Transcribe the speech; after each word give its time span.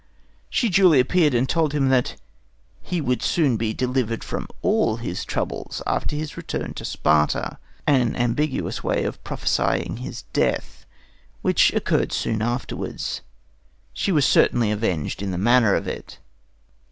She 0.49 0.69
duly 0.69 0.99
appeared, 0.99 1.35
and 1.35 1.47
told 1.47 1.73
him 1.73 1.89
that 1.89 2.15
"he 2.81 2.99
would 2.99 3.21
soon 3.21 3.55
be 3.55 3.71
delivered 3.71 4.23
from 4.23 4.47
all 4.63 4.95
his 4.97 5.23
troubles 5.23 5.83
after 5.85 6.15
his 6.15 6.35
return 6.35 6.73
to 6.73 6.85
Sparta" 6.85 7.59
an 7.85 8.15
ambiguous 8.15 8.83
way 8.83 9.03
of 9.03 9.23
prophesying 9.23 9.97
his 9.97 10.23
death, 10.33 10.87
which 11.43 11.71
occurred 11.73 12.13
soon 12.13 12.41
afterwards. 12.41 13.21
She 13.93 14.11
was 14.11 14.25
certainly 14.25 14.71
avenged 14.71 15.21
in 15.21 15.29
the 15.29 15.37
manner 15.37 15.75
of 15.75 15.87
it. 15.87 16.17